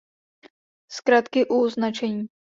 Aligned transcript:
Zkratky 0.91 1.45
u 1.45 1.69
značení 1.69 2.25